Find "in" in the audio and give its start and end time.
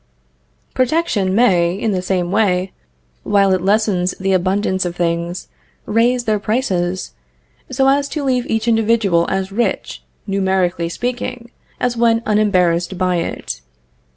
1.75-1.91